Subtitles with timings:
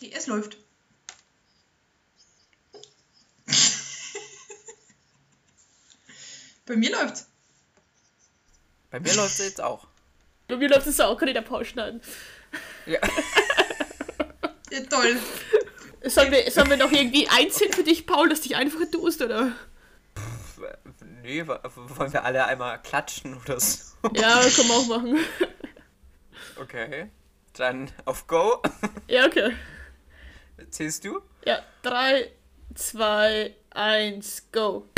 [0.00, 0.56] Okay, es läuft.
[6.66, 7.26] Bei mir läuft's.
[8.90, 9.86] Bei mir läuft es jetzt auch.
[10.48, 12.00] Bei mir läuft es auch, kann ich da Paul schneiden.
[12.86, 12.98] Ja.
[14.72, 15.18] Ja, toll.
[16.04, 19.50] Sollen wir, sollen wir noch irgendwie einzeln für dich, Paul, dass dich einfach tust, oder?
[21.22, 21.58] nee, wo-
[21.98, 23.96] wollen wir alle einmal klatschen oder so?
[24.14, 25.18] Ja, können wir auch machen.
[26.60, 27.10] Okay.
[27.54, 28.62] Dann auf Go.
[29.08, 29.56] Ja, okay.
[30.68, 31.22] Zählst du?
[31.46, 32.30] Ja, 3,
[32.74, 34.88] 2, 1, go.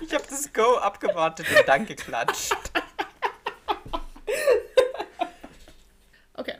[0.00, 2.54] Ich habe das Go abgewartet und dann geklatscht.
[6.34, 6.56] Okay.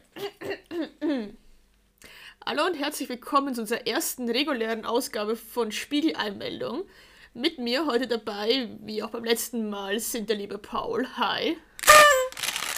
[2.45, 6.85] Hallo und herzlich willkommen zu unserer ersten regulären Ausgabe von Spiegeleinmeldung.
[7.33, 11.57] Mit mir heute dabei, wie auch beim letzten Mal, sind der liebe Paul, hi.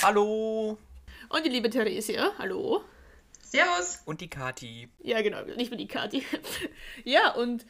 [0.03, 0.79] Hallo.
[1.29, 2.83] Und die liebe Theresia, hallo.
[3.43, 4.01] Servus.
[4.07, 4.89] Und die Kati.
[5.03, 6.25] Ja, genau, nicht mehr die Kati.
[7.05, 7.67] ja, und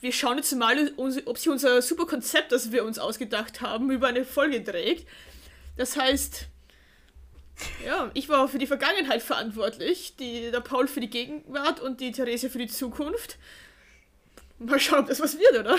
[0.00, 4.08] wir schauen jetzt mal, ob sich unser super Konzept, das wir uns ausgedacht haben, über
[4.08, 5.06] eine Folge trägt.
[5.76, 6.46] Das heißt,
[7.84, 12.12] ja, ich war für die Vergangenheit verantwortlich, die, der Paul für die Gegenwart und die
[12.12, 13.36] Theresia für die Zukunft.
[14.66, 15.76] Mal schauen, ob das was wird, oder?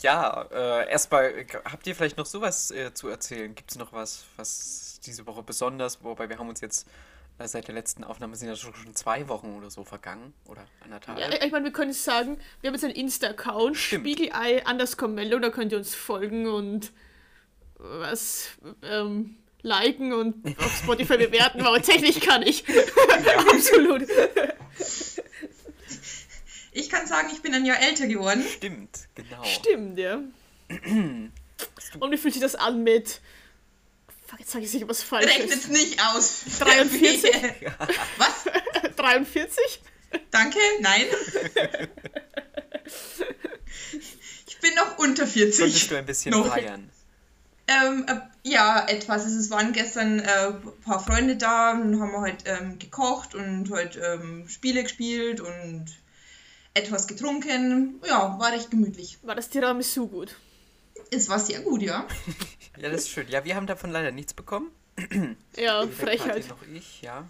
[0.00, 3.54] Ja, äh, erstmal, habt ihr vielleicht noch sowas äh, zu erzählen?
[3.54, 6.86] Gibt es noch was, was diese Woche besonders, wobei wir haben uns jetzt
[7.38, 10.64] äh, seit der letzten Aufnahme sind ja schon schon zwei Wochen oder so vergangen oder
[10.82, 11.18] anderthalb.
[11.18, 13.76] Ja, ich meine, wir können sagen, wir haben jetzt einen Insta-Account.
[13.76, 16.92] Spiegelei underscore Mello, da könnt ihr uns folgen und
[17.76, 18.50] was
[18.82, 22.64] ähm, liken und auf Spotify bewerten, aber tatsächlich kann ich.
[23.50, 24.06] Absolut.
[26.76, 28.44] Ich kann sagen, ich bin ein Jahr älter geworden.
[28.56, 29.44] Stimmt, genau.
[29.44, 30.20] Stimmt, ja.
[32.00, 33.20] Und wie fühlt sich das an mit.
[34.26, 35.68] Fuck, jetzt sage ich sicher was Rechnet's Falsches.
[35.68, 36.44] nicht aus.
[36.58, 37.30] 43?
[38.18, 38.44] Was?
[38.96, 39.80] 43?
[40.32, 40.58] Danke?
[40.80, 41.04] Nein.
[44.46, 45.60] Ich bin noch unter 40.
[45.60, 46.48] Konntest du ein bisschen Noch.
[46.48, 46.90] feiern?
[47.66, 49.24] Ähm, äh, ja, etwas.
[49.24, 53.34] Also, es waren gestern äh, ein paar Freunde da und haben wir heute ähm, gekocht
[53.34, 55.86] und heute ähm, Spiele gespielt und
[56.74, 58.00] etwas getrunken.
[58.06, 59.18] Ja, war recht gemütlich.
[59.22, 60.36] War das Tiramisu gut?
[61.10, 62.06] Es war sehr gut, ja.
[62.76, 63.28] Ja, das ist schön.
[63.28, 64.72] Ja, wir haben davon leider nichts bekommen.
[65.56, 66.48] Ja, Frechheit.
[66.48, 67.24] noch ich, ja.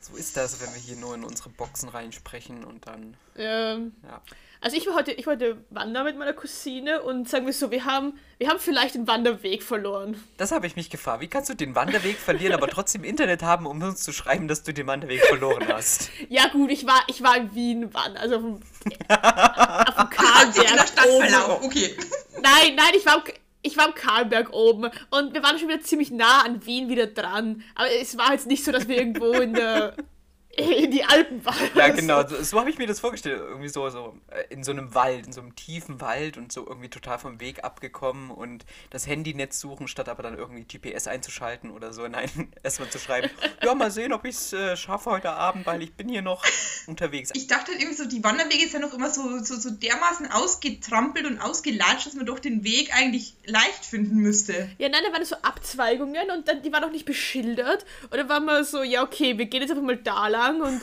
[0.00, 4.22] So ist das, wenn wir hier nur in unsere Boxen reinsprechen und dann, Ähm, ja.
[4.60, 7.70] Also ich war heute, ich war heute wandern mit meiner Cousine und sagen wir so,
[7.70, 10.20] wir haben, wir haben vielleicht den Wanderweg verloren.
[10.36, 11.20] Das habe ich mich gefragt.
[11.20, 14.64] Wie kannst du den Wanderweg verlieren, aber trotzdem Internet haben, um uns zu schreiben, dass
[14.64, 16.10] du den Wanderweg verloren hast?
[16.28, 18.54] Ja gut, ich war, ich war in Wien wandern, also auf dem,
[19.08, 21.28] auf dem Karlberg Stadt oben.
[21.28, 21.66] verlaufen.
[21.66, 21.96] Okay.
[22.42, 23.22] Nein, nein, ich war,
[23.68, 27.06] ich war am Karlberg oben und wir waren schon wieder ziemlich nah an Wien wieder
[27.06, 27.62] dran.
[27.74, 29.94] Aber es war jetzt nicht so, dass wir irgendwo in der
[30.84, 31.70] in die Alpen waren.
[31.74, 32.42] Ja, genau, So.
[32.42, 33.40] so, habe ich mir das vorgestellt.
[33.40, 36.66] Irgendwie so, so äh, in so einem Wald, in so einem tiefen Wald und so
[36.66, 41.70] irgendwie total vom Weg abgekommen und das Handynetz suchen, statt aber dann irgendwie GPS einzuschalten
[41.70, 42.06] oder so.
[42.08, 42.28] Nein,
[42.62, 43.30] erstmal zu schreiben,
[43.62, 46.44] ja, mal sehen, ob ich es äh, schaffe heute Abend, weil ich bin hier noch
[46.86, 47.30] unterwegs.
[47.34, 51.26] Ich dachte halt irgendwie so, die Wanderwege sind noch immer so, so, so dermaßen ausgetrampelt
[51.26, 54.68] und ausgelatscht, dass man doch den Weg eigentlich leicht finden müsste.
[54.78, 57.84] Ja, nein, da waren so Abzweigungen und dann, die waren auch nicht beschildert.
[58.10, 60.80] Und dann waren wir so, ja, okay, wir gehen jetzt einfach mal da lang und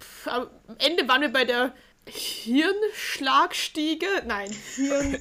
[0.00, 0.48] pff, am
[0.78, 1.74] Ende waren wir bei der
[2.08, 4.06] Hirnschlagstiege.
[4.26, 5.18] Nein, Hirn.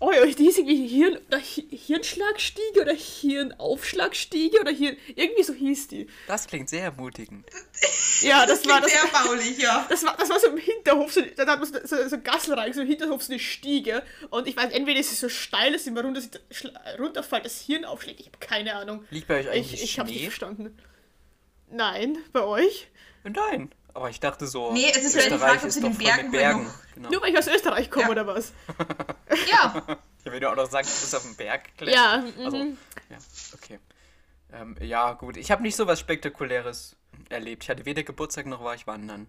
[0.00, 4.98] Oh ja, die hieß irgendwie Hirn, oder Hi- Hirnschlagstiege oder Hirnaufschlagstiege oder Hirn.
[5.14, 6.06] Irgendwie so hieß die.
[6.26, 7.46] Das klingt sehr ermutigend.
[8.20, 8.90] Ja, das, war das.
[8.92, 9.86] Sehr baulich, ja.
[9.88, 12.52] Das war, das war so im Hinterhof, so, da hat man so, so, so Gassel
[12.54, 14.02] rein, so im Hinterhof so eine Stiege.
[14.28, 16.20] Und ich weiß, entweder ist es so steil, dass immer runter,
[16.98, 18.20] runterfällt, das Hirn aufschlägt.
[18.20, 19.06] Ich habe keine Ahnung.
[19.10, 20.76] Liegt bei euch eigentlich Ich, ich habe nicht verstanden.
[21.70, 22.88] Nein, bei euch?
[23.24, 25.80] Nein, aber ich dachte so, Nee, es ist vielleicht die Österreich Frage, ob ist sie
[25.80, 26.64] den Bergen Bergen.
[26.64, 27.10] noch- Genau.
[27.10, 28.10] Nur weil ich aus Österreich komme Ja.
[28.12, 28.52] oder was?
[29.50, 29.82] Ja,
[30.24, 31.94] Ja, wenn du auch noch sagst, du bist auf dem Berg klettern.
[31.94, 32.44] Ja, mhm.
[32.44, 33.18] Also, ja,
[33.54, 33.78] okay.
[34.52, 35.36] Ähm, ja, gut.
[35.36, 36.96] Ich habe nicht so was Spektakuläres
[37.28, 37.64] erlebt.
[37.64, 39.26] Ich hatte weder Geburtstag noch war ich wandern.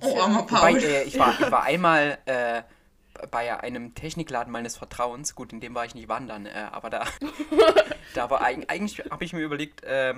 [0.00, 0.82] oh, armer Wobei, Paul.
[0.82, 2.62] äh, ich, war, ich war einmal äh,
[3.30, 5.34] bei einem Technikladen meines Vertrauens.
[5.36, 7.04] Gut, in dem war ich nicht wandern, äh, aber da,
[8.14, 10.14] da war eig- eigentlich, habe ich mir überlegt, äh,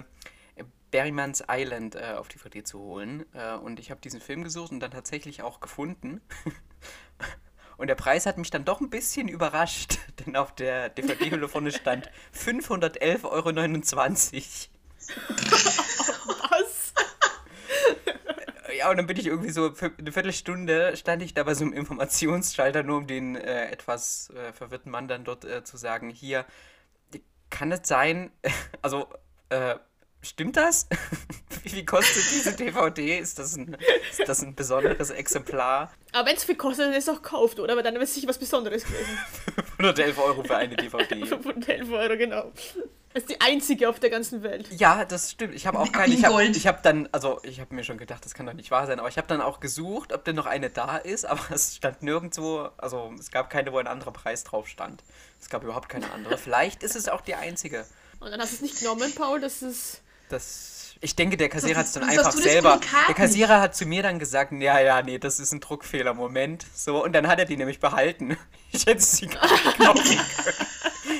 [0.91, 3.25] Berryman's Island äh, auf DVD zu holen.
[3.35, 6.21] Äh, und ich habe diesen Film gesucht und dann tatsächlich auch gefunden.
[7.77, 11.71] Und der Preis hat mich dann doch ein bisschen überrascht, denn auf der DVD-Hülle vorne
[11.71, 13.55] stand 511,29 Euro.
[16.51, 16.93] Was?
[18.77, 21.73] Ja, und dann bin ich irgendwie so eine Viertelstunde stand ich da bei so einem
[21.73, 26.47] Informationsschalter, nur um den äh, etwas äh, verwirrten Mann dann dort äh, zu sagen, hier,
[27.51, 28.31] kann es sein,
[28.83, 29.09] also,
[29.51, 29.77] äh,
[30.23, 30.87] stimmt das?
[31.63, 33.19] Wie viel kostet diese DVD?
[33.19, 33.77] Ist das ein,
[34.11, 35.93] ist das ein besonderes Exemplar?
[36.13, 37.73] Aber wenn es viel kostet, dann ist es auch gekauft, oder?
[37.73, 39.19] Aber dann ist es sicher was Besonderes gewesen.
[39.79, 41.27] 111 Euro für eine DVD.
[41.27, 42.53] 511 Euro, genau.
[43.15, 44.69] Das ist die einzige auf der ganzen Welt.
[44.71, 45.55] Ja, das stimmt.
[45.55, 46.15] Ich habe auch keine.
[46.15, 48.87] Ich habe hab dann, also ich habe mir schon gedacht, das kann doch nicht wahr
[48.87, 51.77] sein, aber ich habe dann auch gesucht, ob denn noch eine da ist, aber es
[51.77, 55.03] stand nirgendwo, also es gab keine, wo ein anderer Preis drauf stand.
[55.41, 56.37] Es gab überhaupt keine andere.
[56.37, 57.87] Vielleicht ist es auch die einzige.
[58.21, 60.03] Und dann hast du es nicht genommen, Paul, das ist.
[60.29, 60.95] Das.
[61.01, 62.81] Ich denke, der Kassierer hat es dann einfach selber.
[63.07, 66.67] Der Kassierer hat zu mir dann gesagt, ja, ja, nee, das ist ein Druckfehler, Moment.
[66.75, 68.37] So, und dann hat er die nämlich behalten.
[68.71, 70.05] Ich hätte sie gar nicht kaufen
[70.45, 70.67] können.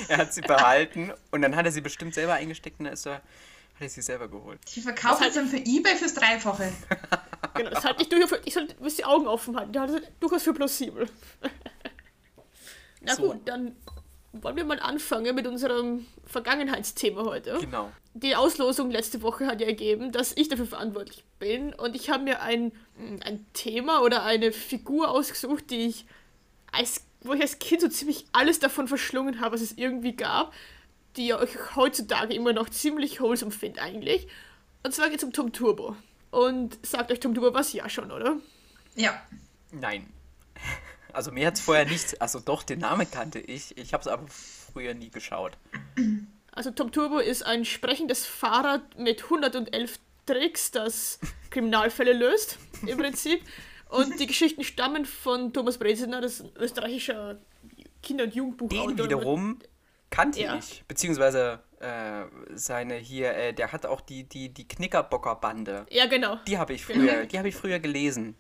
[0.09, 3.07] er hat sie behalten und dann hat er sie bestimmt selber eingesteckt und dann ist
[3.07, 3.23] er, hat
[3.81, 4.61] er sie selber geholt.
[4.75, 6.71] Die verkaufen es dann für Ebay fürs Dreifache.
[7.55, 9.73] genau, das halte ich durch, ich sollte die Augen offen halten.
[9.73, 11.09] Das halte durchaus für plausibel.
[13.01, 13.33] Na so.
[13.33, 13.77] gut, dann
[14.33, 17.59] wollen wir mal anfangen mit unserem Vergangenheitsthema heute.
[17.61, 17.91] Genau.
[18.15, 22.25] Die Auslosung letzte Woche hat ja ergeben, dass ich dafür verantwortlich bin und ich habe
[22.25, 22.73] mir ein,
[23.25, 26.07] ein Thema oder eine Figur ausgesucht, die ich
[26.73, 30.53] als wo ich als Kind so ziemlich alles davon verschlungen habe, was es irgendwie gab,
[31.17, 34.29] die ich heutzutage immer noch ziemlich wholesome finde eigentlich.
[34.85, 35.97] Und zwar geht es um Tom Turbo.
[36.31, 37.73] Und sagt euch Tom Turbo was?
[37.73, 38.37] Ja schon, oder?
[38.95, 39.21] Ja.
[39.73, 40.07] Nein.
[41.19, 43.77] Also mir hat es vorher nichts, also doch, den Namen kannte ich.
[43.77, 45.59] Ich habe es aber früher nie geschaut.
[46.53, 51.19] Also Tom Turbo ist ein sprechendes Fahrrad mit 111 Tricks, das
[51.51, 53.41] Kriminalfälle löst, im Prinzip.
[53.89, 57.41] Und die Geschichten stammen von Thomas Breziner, das ist ein österreichischer
[58.01, 58.95] Kinder- und Jugendbuchautor.
[58.95, 59.59] Den wiederum
[60.11, 60.57] kannte ja.
[60.57, 65.87] ich, beziehungsweise äh, seine hier, äh, der hat auch die, die, die Knickerbocker-Bande.
[65.91, 66.37] Ja, genau.
[66.47, 68.37] Die habe ich früher, die habe ich früher gelesen.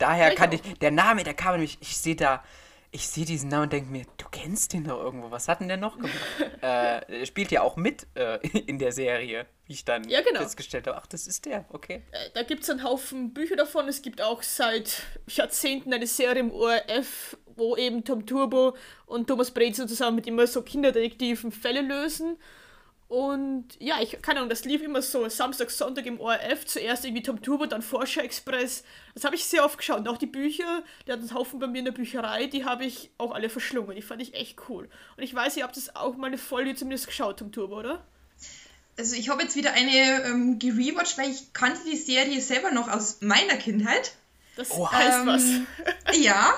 [0.00, 2.42] Daher kannte ich, der Name, der kam nämlich, ich sehe da,
[2.90, 5.30] ich sehe diesen Namen und denke mir, du kennst den doch irgendwo.
[5.30, 6.12] Was hat denn der noch gemacht?
[6.62, 10.40] äh, spielt ja auch mit äh, in der Serie, wie ich dann ja, genau.
[10.40, 10.96] festgestellt habe.
[10.96, 12.02] Ach, das ist der, okay.
[12.10, 13.86] Äh, da gibt es einen Haufen Bücher davon.
[13.88, 18.74] Es gibt auch seit Jahrzehnten eine Serie im ORF, wo eben Tom Turbo
[19.06, 22.38] und Thomas Brezel zusammen mit immer so Kinderdetektiven Fälle lösen.
[23.10, 26.64] Und ja, ich keine Ahnung, das lief immer so Samstag, Sonntag im ORF.
[26.64, 28.84] Zuerst irgendwie Tom Turbo, dann Forscher Express.
[29.14, 29.98] Das habe ich sehr oft geschaut.
[29.98, 32.84] Und auch die Bücher, die hatten einen Haufen bei mir in der Bücherei, die habe
[32.84, 33.96] ich auch alle verschlungen.
[33.96, 34.88] Die fand ich echt cool.
[35.16, 38.06] Und ich weiß, ihr habt das auch mal eine Folge zumindest geschaut, Tom Turbo, oder?
[38.96, 42.88] Also ich habe jetzt wieder eine ähm, gerewatcht, weil ich kannte die Serie selber noch
[42.88, 44.12] aus meiner Kindheit.
[44.56, 45.42] Das oh, heißt ähm, was.
[46.16, 46.54] ja.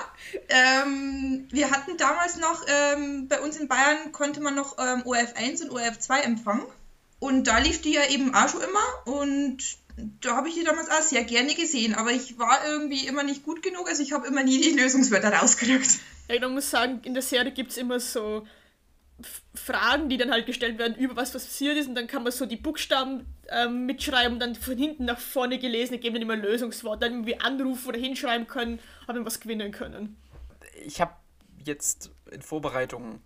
[0.49, 5.63] Ähm, wir hatten damals noch, ähm, bei uns in Bayern konnte man noch ähm, ORF1
[5.63, 6.65] und ORF2 empfangen.
[7.19, 9.15] Und da lief die ja eben auch schon immer.
[9.17, 9.63] Und
[10.21, 11.95] da habe ich die damals auch sehr gerne gesehen.
[11.95, 13.87] Aber ich war irgendwie immer nicht gut genug.
[13.87, 15.99] Also ich habe immer nie die Lösungswörter rausgekriegt.
[16.29, 18.45] Ja, man muss sagen, in der Serie gibt es immer so
[19.53, 22.45] Fragen, die dann halt gestellt werden über was passiert ist und dann kann man so
[22.45, 27.01] die Buchstaben ähm, mitschreiben und dann von hinten nach vorne gelesen, geben dann immer Lösungswort,
[27.01, 30.17] dann irgendwie anrufen oder hinschreiben können, haben was gewinnen können.
[30.85, 31.13] Ich habe
[31.63, 33.21] jetzt in Vorbereitung,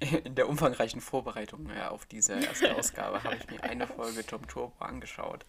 [0.24, 4.46] in der umfangreichen Vorbereitung ja, auf diese erste Ausgabe, habe ich mir eine Folge Tom
[4.48, 5.44] Turbo angeschaut.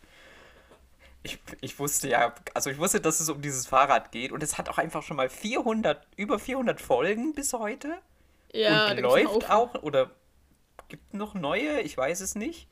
[1.24, 4.58] Ich, ich wusste ja, also ich wusste, dass es um dieses Fahrrad geht und es
[4.58, 8.02] hat auch einfach schon mal 400, über 400 Folgen bis heute.
[8.54, 10.12] Ja, und läuft auch oder
[10.90, 12.68] gibt noch neue, ich weiß es nicht.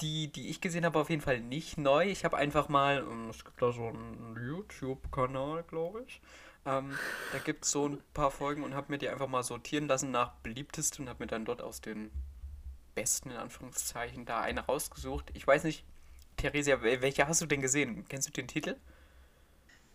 [0.00, 2.06] Die, die ich gesehen habe, auf jeden Fall nicht neu.
[2.06, 6.20] Ich habe einfach mal, ähm, es gibt da so einen YouTube-Kanal, glaube ich.
[6.64, 6.96] Ähm,
[7.32, 10.12] da gibt es so ein paar Folgen und habe mir die einfach mal sortieren lassen
[10.12, 12.12] nach beliebtesten und habe mir dann dort aus den
[12.94, 15.30] besten, in Anführungszeichen, da eine rausgesucht.
[15.34, 15.84] Ich weiß nicht,
[16.36, 18.04] Theresia, welche hast du denn gesehen?
[18.08, 18.76] Kennst du den Titel?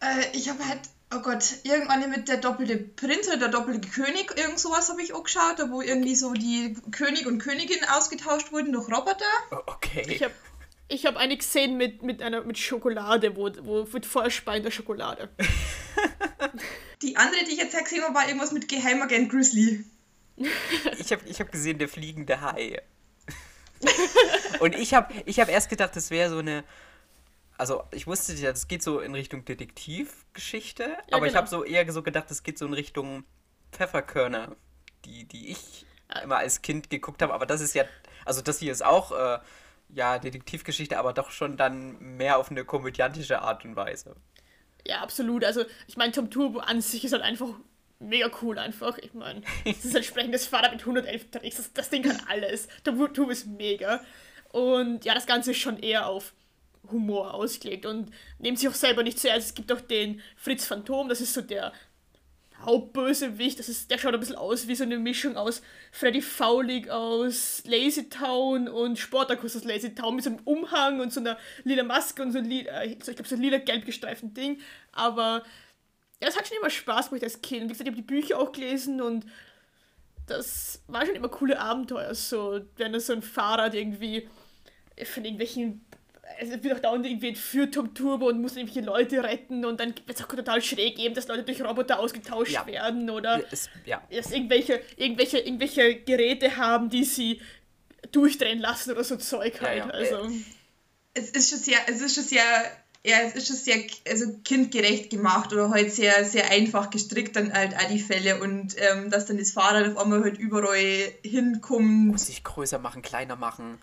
[0.03, 0.81] Äh, ich habe halt,
[1.15, 5.13] oh Gott, irgendwann mit der doppelte Prinz oder der doppelte König, irgend sowas habe ich
[5.13, 9.25] auch geschaut, da wo irgendwie so die König und Königin ausgetauscht wurden durch Roboter.
[9.51, 10.05] Oh, okay.
[10.07, 10.33] Ich habe
[10.89, 15.29] ich hab eine gesehen mit, mit einer mit Schokolade, wo, wo mit vollspeiender Schokolade.
[17.01, 19.86] die andere, die ich jetzt gesehen habe, war irgendwas mit Geheimagent Grizzly.
[21.00, 22.81] ich habe ich hab gesehen, der fliegende Hai.
[24.60, 26.63] und ich habe ich hab erst gedacht, das wäre so eine
[27.57, 31.25] also ich wusste ja, das geht so in Richtung Detektivgeschichte, ja, aber genau.
[31.25, 33.24] ich habe so eher so gedacht, das geht so in Richtung
[33.72, 34.55] Pfefferkörner,
[35.05, 36.22] die, die ich ja.
[36.22, 37.33] immer als Kind geguckt habe.
[37.33, 37.86] Aber das ist ja,
[38.25, 39.39] also das hier ist auch äh,
[39.89, 44.15] ja Detektivgeschichte, aber doch schon dann mehr auf eine komödiantische Art und Weise.
[44.86, 45.43] Ja, absolut.
[45.43, 47.50] Also ich meine, Tom Turbo an sich ist halt einfach
[48.00, 48.98] mega cool einfach.
[48.98, 51.57] Ich meine, das ist entsprechend das Fahrrad mit 111 Tricks.
[51.57, 52.67] Das, das Ding kann alles.
[52.83, 54.01] Tom Turbo ist mega.
[54.51, 56.33] Und ja, das Ganze ist schon eher auf
[56.92, 59.34] Humor ausgelegt und nehmen sich auch selber nicht sehr.
[59.34, 61.74] Also es gibt auch den Fritz Phantom, das ist so der
[62.66, 65.62] Hauptbösewicht, das ist, der schaut ein bisschen aus wie so eine Mischung aus
[65.92, 71.12] Freddy Foulig aus Lazy Town und Sportacus aus Lazy Town mit so einem Umhang und
[71.12, 74.60] so einer lila Maske und so, ein lila, äh, ich glaube so lila-gelb gestreiften Ding.
[74.94, 75.44] Aber
[76.22, 77.63] ja, es hat schon immer Spaß gemacht als Kind.
[77.63, 79.25] Wie gesagt, ich habe die Bücher auch gelesen und
[80.28, 82.16] das war schon immer coole Abenteuer.
[82.16, 84.30] So, wenn er so ein Fahrrad irgendwie
[85.04, 85.86] von irgendwelchen
[86.40, 89.94] es wird auch dauernd irgendwie entführt Tom Turbo und muss irgendwelche Leute retten und dann
[90.06, 92.66] wird es auch total schräg eben, dass Leute durch Roboter ausgetauscht ja.
[92.66, 94.02] werden oder es, ja.
[94.12, 97.42] dass irgendwelche, irgendwelche, irgendwelche Geräte haben, die sie
[98.12, 99.78] durchdrehen lassen oder so Zeug halt.
[99.78, 100.30] Ja, also.
[101.13, 102.44] Es ist schon sehr, es ist schon sehr,
[103.06, 103.78] ja, es ist schon sehr
[104.10, 108.75] also kindgerecht gemacht oder halt sehr, sehr einfach gestrickt dann halt auch die Fälle und
[108.78, 112.08] ähm, dass dann das Fahrrad auf einmal halt überall hinkommt.
[112.08, 113.80] Muss sich größer machen, kleiner machen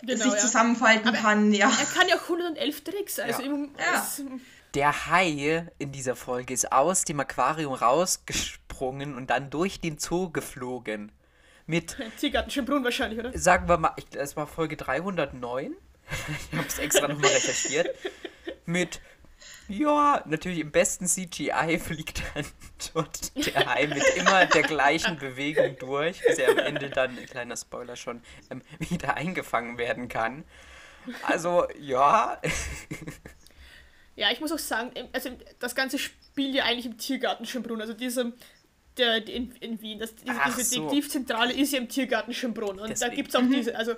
[0.00, 0.38] genau, sich ja.
[0.38, 1.68] zusammenfalten Aber kann, ja.
[1.68, 3.48] Er kann ja auch 111 Tricks, also ja.
[3.78, 4.06] ja.
[4.74, 10.30] Der Hai in dieser Folge ist aus dem Aquarium rausgesprungen und dann durch den Zoo
[10.30, 11.12] geflogen.
[11.66, 11.96] Mit.
[12.18, 13.38] Tiergarten Brunn wahrscheinlich, oder?
[13.38, 15.74] Sagen wir mal, es war Folge 309.
[16.52, 17.88] ich habe es extra nochmal recherchiert.
[18.66, 19.00] Mit
[19.68, 22.44] ja, natürlich im besten CGI fliegt dann
[22.94, 27.56] dort der Hai mit immer der gleichen Bewegung durch, bis er am Ende dann, kleiner
[27.56, 30.44] Spoiler schon, ähm, wieder eingefangen werden kann.
[31.22, 32.40] Also, ja.
[34.16, 37.80] ja, ich muss auch sagen, also das Ganze spielt ja eigentlich im Tiergarten Schönbrunn.
[37.80, 38.32] Also diese,
[38.96, 40.74] der, in, in Wien, das, diese, diese so.
[40.76, 42.78] Detektivzentrale ist ja im Tiergarten Schönbrunn.
[42.78, 43.10] Und Deswegen.
[43.10, 43.52] da gibt es auch mhm.
[43.52, 43.94] diese, also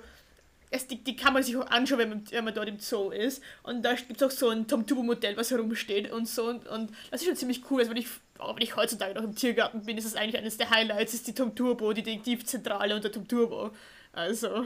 [0.71, 3.11] es, die, die kann man sich auch anschauen, wenn man, wenn man dort im Zoo
[3.11, 3.43] ist.
[3.61, 6.45] Und da gibt es auch so ein Tom Turbo-Modell, was herumsteht und so.
[6.45, 7.81] Und, und das ist schon ziemlich cool.
[7.81, 8.07] Also wenn ich,
[8.39, 11.27] auch wenn ich heutzutage noch im Tiergarten bin, ist das eigentlich eines der Highlights, ist
[11.27, 13.71] die Tom Turbo, die Detektivzentrale und der Tom Turbo.
[14.13, 14.65] Also.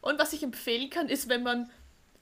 [0.00, 1.68] Und was ich empfehlen kann, ist, wenn man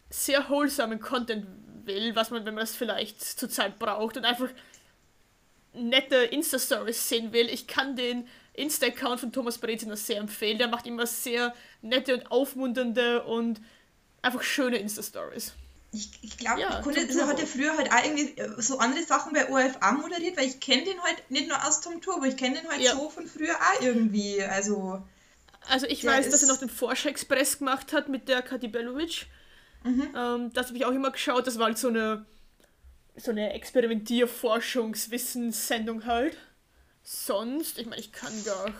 [0.09, 1.47] sehr wholesamen Content
[1.85, 4.49] will, was man, wenn man das vielleicht zurzeit braucht und einfach
[5.75, 10.59] nette Insta-Stories sehen will, ich kann den Insta-Account von Thomas Breziner sehr empfehlen.
[10.59, 13.61] Der macht immer sehr nette und aufmunternde und
[14.23, 15.53] einfach schöne Insta-Stories.
[15.93, 19.05] Ich, ich glaube, ja, Kunde also hat ja früher halt auch irgendwie äh, so andere
[19.05, 22.27] Sachen bei OFA moderiert, weil ich kenne den halt nicht nur aus Tom Tour, aber
[22.27, 22.97] ich kenne den halt ja.
[22.97, 24.43] so von früher auch irgendwie.
[24.43, 25.05] Also,
[25.69, 29.27] also ich weiß, dass er noch den Forscher Express gemacht hat mit der Kati Belovic.
[29.85, 30.09] Mhm.
[30.17, 31.47] Ähm, das habe ich auch immer geschaut.
[31.47, 32.27] Das war halt so eine,
[33.17, 36.37] so eine Experimentier-Forschungswissenssendung halt.
[37.05, 38.73] Sonst, ich meine, ich kann gar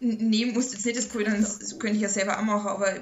[0.00, 2.94] Nee, muss jetzt nicht das Ködern, das könnte ich ja selber auch machen, aber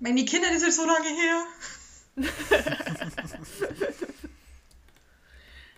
[0.00, 1.46] meine Kinder, das ist so lange her.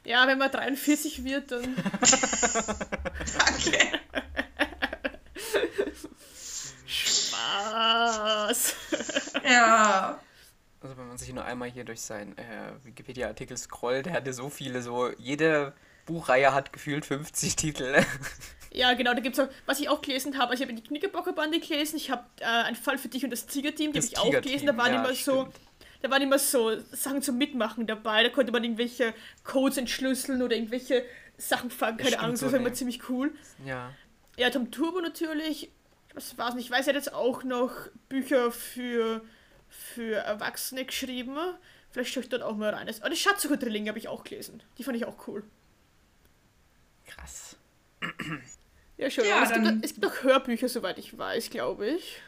[0.04, 1.76] ja, wenn man 43 wird, dann.
[3.38, 4.00] Danke.
[6.87, 8.75] Spaß.
[9.45, 10.21] Ja.
[10.81, 14.50] Also wenn man sich nur einmal hier durch seinen äh, Wikipedia-Artikel scrollt, der hatte so
[14.50, 15.75] viele, so jede
[16.06, 18.04] Buchreihe hat gefühlt 50 Titel.
[18.73, 20.87] Ja, genau, da gibt es auch, was ich auch gelesen habe, also ich habe die
[20.87, 24.18] Knickerbockerbande gelesen, ich habe äh, einen Fall für dich und das Tigerteam, die habe ich
[24.18, 25.49] auch gelesen, da waren ja, immer so,
[26.00, 29.12] da waren immer so Sachen zum Mitmachen dabei, da konnte man irgendwelche
[29.44, 31.04] Codes entschlüsseln oder irgendwelche
[31.37, 33.35] Sachen fangen, keine Ahnung, so, das war immer ziemlich cool.
[33.66, 33.92] Ja.
[34.38, 35.71] Ja, Tom Turbo natürlich,
[36.14, 37.73] was war's nicht, ich weiß, er hat jetzt auch noch
[38.09, 39.23] Bücher für,
[39.68, 41.37] für Erwachsene geschrieben,
[41.90, 42.88] vielleicht schaue ich dort auch mal rein.
[43.00, 45.44] Aber die Schatzsucher-Drillinge habe ich auch gelesen, die fand ich auch cool.
[47.16, 47.57] Krass.
[48.97, 49.25] Ja, schon.
[49.25, 52.21] Ja, es, gibt, es gibt auch Hörbücher, soweit ich weiß, glaube ich.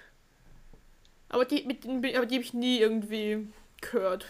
[1.28, 3.48] Aber die, mit aber die habe ich nie irgendwie
[3.80, 4.26] gehört.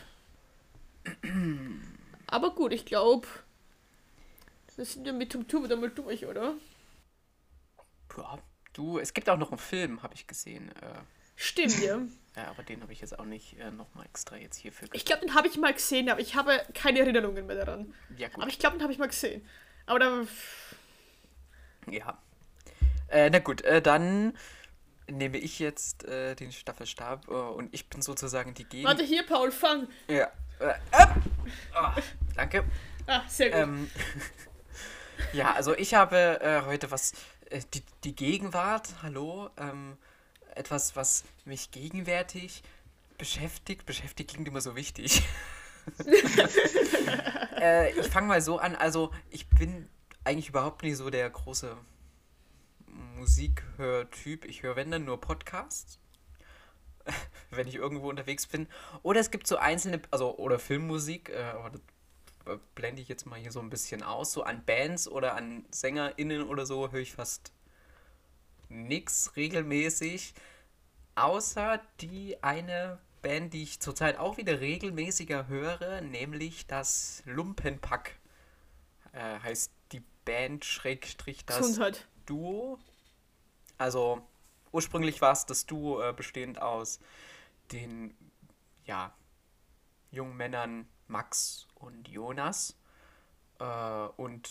[2.26, 3.28] aber gut, ich glaube,
[4.76, 6.54] das sind wir mit Tom Turbo dann mal durch, oder?
[8.16, 8.38] Ja,
[8.72, 10.70] du, es gibt auch noch einen Film, habe ich gesehen.
[10.80, 11.00] Äh,
[11.36, 12.00] Stimmt, ja.
[12.36, 15.26] ja, aber den habe ich jetzt auch nicht äh, nochmal extra jetzt hierfür Ich glaube,
[15.26, 17.94] den habe ich mal gesehen, aber ich habe keine Erinnerungen mehr daran.
[18.16, 18.42] Ja, gut.
[18.42, 19.46] Aber ich glaube, den habe ich mal gesehen.
[19.86, 20.26] Aber da.
[21.90, 22.18] Ja,
[23.14, 24.36] äh, na gut, äh, dann
[25.08, 28.88] nehme ich jetzt äh, den Staffelstab äh, und ich bin sozusagen die Gegend.
[28.88, 29.86] Warte hier, Paul, fang!
[30.08, 30.30] Ja.
[30.60, 32.00] Oh,
[32.34, 32.64] danke.
[33.06, 33.60] Ah, sehr gut.
[33.60, 33.90] Ähm,
[35.32, 37.12] ja, also ich habe äh, heute was,
[37.74, 39.96] die, die Gegenwart, hallo, ähm,
[40.54, 42.62] etwas, was mich gegenwärtig
[43.18, 43.86] beschäftigt.
[43.86, 45.22] Beschäftigt klingt immer so wichtig.
[47.98, 49.88] ich fange mal so an, also ich bin
[50.24, 51.76] eigentlich überhaupt nicht so der große
[53.16, 54.44] Musikhörtyp.
[54.44, 55.98] Ich höre, wenn dann nur Podcasts,
[57.50, 58.66] wenn ich irgendwo unterwegs bin.
[59.02, 61.80] Oder es gibt so einzelne, also, oder Filmmusik, äh, aber das
[62.74, 64.32] blende ich jetzt mal hier so ein bisschen aus.
[64.32, 67.52] So an Bands oder an SängerInnen oder so höre ich fast
[68.68, 70.34] nichts regelmäßig.
[71.14, 78.16] Außer die eine Band, die ich zurzeit auch wieder regelmäßiger höre, nämlich das Lumpenpack.
[79.12, 82.06] äh, heißt die Band Schrägstrich das Gesundheit.
[82.26, 82.78] Duo.
[83.78, 84.22] Also
[84.72, 87.00] ursprünglich war es das Duo äh, bestehend aus
[87.72, 88.14] den
[88.84, 89.14] ja,
[90.10, 92.76] jungen Männern Max und Jonas.
[93.58, 93.64] Äh,
[94.16, 94.50] und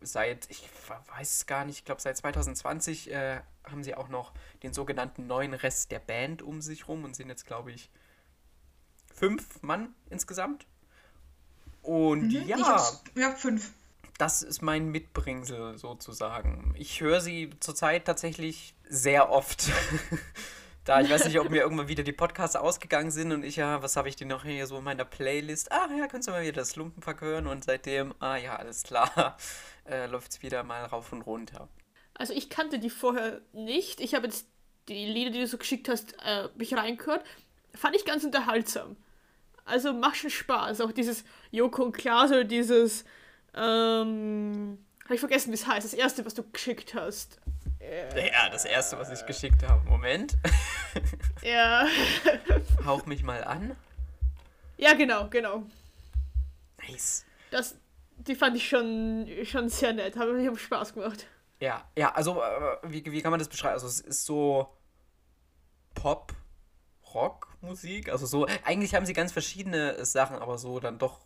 [0.00, 0.68] seit, ich
[1.16, 5.26] weiß es gar nicht, ich glaube seit 2020 äh, haben sie auch noch den sogenannten
[5.26, 7.90] neuen Rest der Band um sich rum und sind jetzt, glaube ich,
[9.14, 10.66] fünf Mann insgesamt.
[11.82, 13.72] Und Mhm, ja, Ich hab's, ja, fünf.
[14.18, 16.74] das ist mein Mitbringsel sozusagen.
[16.78, 19.68] Ich höre sie zurzeit tatsächlich sehr oft.
[20.84, 23.82] da ich weiß nicht, ob mir irgendwann wieder die Podcasts ausgegangen sind und ich, ja,
[23.82, 25.72] was habe ich denn noch hier so in meiner Playlist?
[25.72, 29.36] Ah ja, kannst du mal wieder das Lumpenpack hören und seitdem, ah ja, alles klar,
[29.88, 31.68] äh, läuft es wieder mal rauf und runter.
[32.14, 34.00] Also ich kannte die vorher nicht.
[34.00, 34.46] Ich habe jetzt
[34.88, 37.24] die Lieder, die du so geschickt hast, äh, mich reingehört.
[37.74, 38.96] Fand ich ganz unterhaltsam.
[39.64, 40.80] Also macht schon Spaß.
[40.80, 43.04] Auch dieses Joko und Klaas oder dieses,
[43.54, 45.84] ähm, habe ich vergessen, wie es heißt.
[45.84, 47.38] Das erste, was du geschickt hast.
[47.80, 49.84] Ja, das erste, was ich geschickt habe.
[49.88, 50.36] Moment,
[51.42, 51.86] Ja.
[52.84, 53.76] hauch mich mal an.
[54.76, 55.64] ja, genau, genau.
[56.88, 57.24] Nice.
[57.50, 57.76] Das,
[58.16, 60.16] die fand ich schon, schon sehr nett.
[60.16, 61.26] Habe mir Spaß gemacht.
[61.60, 63.74] Ja, ja, also äh, wie, wie kann man das beschreiben?
[63.74, 64.68] Also es ist so
[65.94, 66.32] Pop,
[67.14, 68.10] Rock, Musik.
[68.10, 71.20] Also so, eigentlich haben sie ganz verschiedene Sachen, aber so dann doch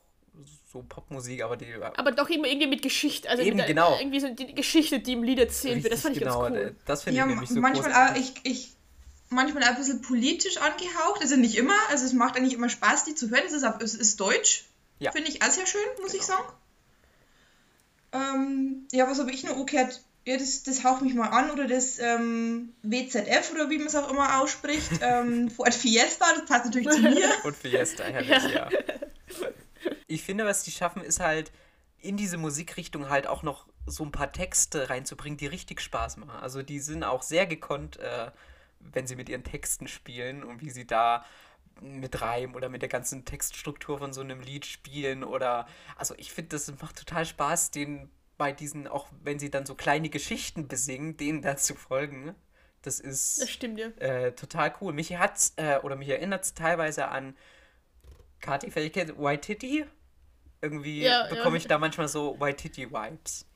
[0.70, 1.66] so Popmusik, aber die.
[1.74, 3.28] Aber doch immer irgendwie mit Geschichte.
[3.28, 3.96] Also Eben, mit genau.
[3.98, 5.92] irgendwie so die Geschichte, die im Lied erzählt wird.
[5.94, 6.60] Das fand ich genau, ganz cool.
[6.68, 8.22] äh, Das finde ich Ja, nämlich so manchmal großartig.
[8.24, 8.72] auch, ich, ich,
[9.30, 11.22] manchmal auch ein bisschen politisch angehaucht.
[11.22, 11.74] Also nicht immer.
[11.90, 13.42] Also es macht eigentlich immer Spaß, die zu hören.
[13.46, 14.66] Es ist, auch, es ist deutsch.
[14.98, 15.12] Ja.
[15.12, 16.32] Finde ich auch sehr schön, muss ich Genau.
[16.36, 16.48] sagen.
[18.12, 20.02] Ähm, ja, was habe ich noch angehört?
[20.26, 21.50] Ja, das, das haucht mich mal an.
[21.52, 24.90] Oder das ähm, WZF oder wie man es auch immer ausspricht.
[25.00, 27.28] ähm, Ford Fiesta, das passt natürlich zu mir.
[27.44, 28.68] Und Fiesta, herrlich, ja.
[30.08, 31.52] Ich finde, was die schaffen, ist halt
[32.00, 36.40] in diese Musikrichtung halt auch noch so ein paar Texte reinzubringen, die richtig Spaß machen.
[36.40, 38.30] Also die sind auch sehr gekonnt, äh,
[38.80, 41.24] wenn sie mit ihren Texten spielen und wie sie da
[41.80, 46.32] mit Reim oder mit der ganzen Textstruktur von so einem Lied spielen oder also ich
[46.32, 50.68] finde, das macht total Spaß, den bei diesen, auch wenn sie dann so kleine Geschichten
[50.68, 52.34] besingen, denen da zu folgen.
[52.82, 53.88] Das ist Das stimmt, ja.
[53.98, 54.92] äh, total cool.
[54.92, 57.36] Mich hat's, äh, oder mich erinnert es teilweise an
[58.40, 59.86] Kati Felke Waititi.
[60.62, 61.62] Irgendwie Ja, bekomme ja.
[61.62, 63.46] ich da manchmal so Waititi-Vibes.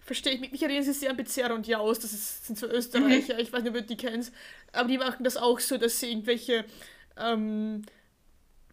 [0.00, 0.40] Verstehe ich.
[0.40, 1.98] Mich mich erinnern sie sehr an Bezerra und Jaus.
[1.98, 3.34] Das ist, sind so Österreicher.
[3.34, 3.40] Mhm.
[3.40, 4.32] Ich weiß nicht, ob du die kennst.
[4.72, 6.64] Aber die machen das auch so, dass sie irgendwelche.
[7.16, 7.82] Ähm,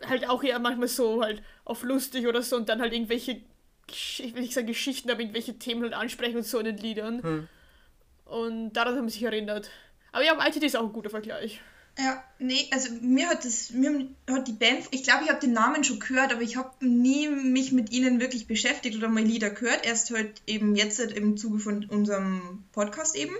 [0.07, 3.41] halt auch eher manchmal so halt auf lustig oder so und dann halt irgendwelche.
[3.89, 7.23] Ich will nicht sagen Geschichten, aber irgendwelche Themen halt ansprechen und so in den Liedern.
[7.23, 7.47] Hm.
[8.25, 9.69] Und daran haben sie sich erinnert.
[10.11, 11.61] Aber ja, ITT ist auch ein guter Vergleich.
[11.97, 15.53] Ja, nee, also mir hat das, mir hat die Band, ich glaube, ich habe den
[15.53, 19.49] Namen schon gehört, aber ich habe nie mich mit ihnen wirklich beschäftigt oder mal Lieder
[19.49, 19.85] gehört.
[19.85, 23.35] Erst halt eben jetzt im Zuge von unserem Podcast eben.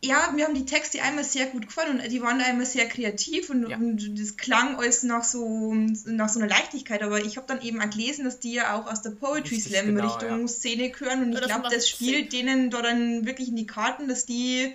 [0.00, 3.50] Ja, mir haben die Texte einmal sehr gut gefallen und die waren einmal sehr kreativ
[3.50, 3.76] und, Ja.
[3.78, 5.74] und das klang alles nach so,
[6.06, 7.02] nach so einer Leichtigkeit.
[7.02, 9.86] Aber ich habe dann eben auch gelesen, dass die ja auch aus der Poetry Slam
[9.86, 10.46] genau, Richtung ja.
[10.48, 14.06] Szene gehören und Ja, ich glaube, das spielt denen da dann wirklich in die Karten,
[14.06, 14.72] dass die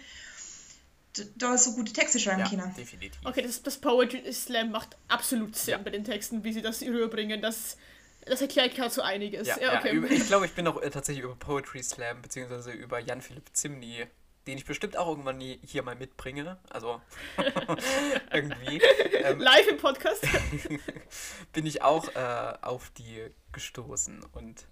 [1.37, 2.73] da so gute Texte schreiben Ja, können.
[2.75, 3.19] definitiv.
[3.23, 5.77] Okay, das, das Poetry Slam macht absolut Sinn Ja.
[5.77, 7.39] bei den Texten, wie sie das rüberbringen.
[7.41, 7.77] Das,
[8.25, 9.47] das erklärt gerade so einiges.
[9.47, 9.93] Ja, Ja, ja, okay.
[9.95, 14.05] über, ich glaube, ich bin auch äh, tatsächlich über Poetry Slam, beziehungsweise über Jan-Philipp Zimny,
[14.47, 16.57] den ich bestimmt auch irgendwann hier mal mitbringe.
[16.69, 17.01] Also
[18.33, 18.81] irgendwie.
[19.23, 20.25] Ähm, Live im Podcast.
[21.53, 24.25] bin ich auch äh, auf die gestoßen.
[24.33, 24.65] Und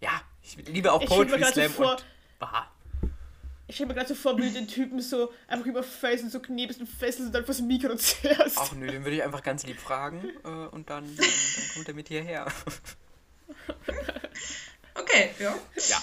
[0.00, 2.04] ja, ich liebe auch Poetry grad so Slam vor- und
[2.38, 2.70] bah,
[3.66, 6.40] Ich stelle mir gerade so vor, wie du den Typen so einfach über Felsen so
[6.40, 8.58] knebst und fesselst und dann vors Mikro zerrst.
[8.58, 11.88] Ach nö, den würde ich einfach ganz lieb fragen äh, und dann, dann, dann kommt
[11.88, 12.46] er mit hierher.
[14.98, 15.54] Okay, ja.
[15.88, 16.02] ja.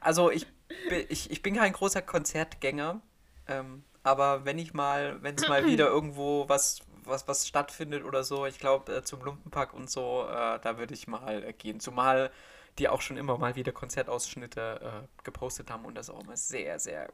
[0.00, 0.46] Also ich,
[0.88, 3.00] bi- ich, ich bin kein großer Konzertgänger,
[3.46, 8.24] ähm, aber wenn ich mal, wenn es mal wieder irgendwo was, was, was stattfindet oder
[8.24, 11.80] so, ich glaube äh, zum Lumpenpack und so, äh, da würde ich mal äh, gehen.
[11.80, 12.30] Zumal
[12.78, 16.78] die auch schon immer mal wieder Konzertausschnitte äh, gepostet haben und das auch immer sehr,
[16.78, 17.12] sehr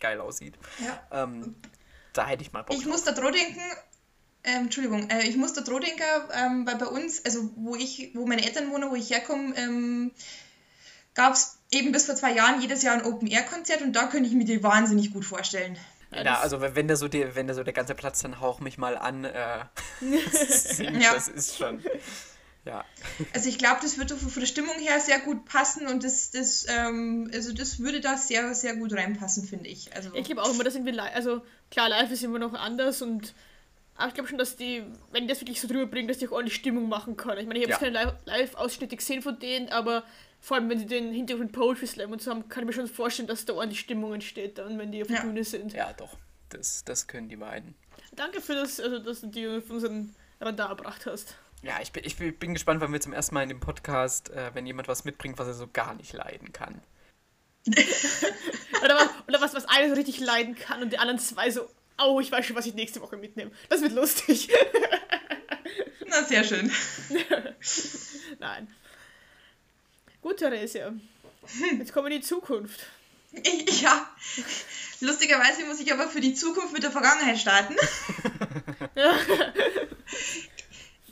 [0.00, 0.58] geil aussieht.
[0.84, 1.22] ja.
[1.22, 1.54] Ähm,
[2.12, 2.92] da hätte ich mal Bock Ich drauf.
[2.92, 3.60] muss da dran denken,
[4.44, 8.10] ähm, Entschuldigung, äh, ich muss da dran denken, ähm, weil bei uns, also wo ich,
[8.14, 10.12] wo meine Eltern wohnen, wo ich herkomme, ähm,
[11.16, 14.34] gab es eben bis vor zwei Jahren jedes Jahr ein Open-Air-Konzert und da könnte ich
[14.36, 15.76] mir die wahnsinnig gut vorstellen.
[16.12, 18.40] Ja, Ja, das- also wenn da so die, wenn da so der ganze Platz dann
[18.40, 19.64] hauch mich mal an äh,
[20.00, 21.14] singt, Ja.
[21.14, 21.82] das ist schon.
[22.64, 22.84] Ja.
[23.32, 26.66] Also ich glaube, das würde von der Stimmung her sehr gut passen und das, das,
[26.68, 29.94] ähm, also das würde da sehr, sehr gut reinpassen, finde ich.
[29.94, 33.02] Also Ich glaube auch immer, dass irgendwie live, also klar, live ist immer noch anders
[33.02, 33.34] und
[33.96, 34.82] Aber ich glaube schon, dass die,
[35.12, 37.38] wenn die das wirklich so drüber bringen, dass die auch ordentlich Stimmung machen können.
[37.40, 37.76] Ich meine, ich habe Ja.
[37.88, 40.04] jetzt keine Live- Live-Ausschnitte gesehen von denen, aber
[40.40, 42.86] vor allem, wenn sie den Hintergrund Poetry Slam und so haben, kann ich mir schon
[42.88, 45.22] vorstellen, dass da ordentlich Stimmung entsteht dann, wenn die auf der Ja.
[45.22, 45.72] Bühne sind.
[45.72, 46.16] Ja, doch.
[46.50, 47.74] Das, das können die beiden.
[48.14, 51.34] Danke für das, also dass du die auf unseren Radar gebracht hast.
[51.62, 54.28] Ja, ich bin, ich bin bin gespannt, wann wir zum ersten Mal in dem Podcast,
[54.30, 56.80] äh, wenn jemand was mitbringt, was er so gar nicht leiden kann.
[58.84, 61.68] Oder was, oder was, was einer so richtig leiden kann und die anderen zwei so,
[61.98, 63.50] oh, ich weiß schon, was ich nächste Woche mitnehme.
[63.68, 64.48] Das wird lustig.
[66.06, 66.70] Na, sehr schön.
[68.38, 68.68] Nein.
[70.22, 70.92] Gut, Theresia.
[71.78, 72.80] Jetzt kommen wir in die Zukunft.
[73.82, 74.08] Ja.
[75.00, 77.76] Lustigerweise muss ich aber für die Zukunft mit der Vergangenheit starten.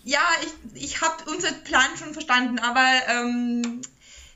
[0.04, 3.82] ja, ich, ich habe unseren Plan schon verstanden, aber ähm,